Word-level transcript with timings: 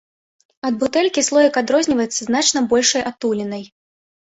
Ад 0.69 0.73
бутэлькі 0.83 1.23
слоік 1.27 1.59
адрозніваецца 1.61 2.21
значна 2.31 2.65
большай 2.73 3.07
адтулінай. 3.13 3.63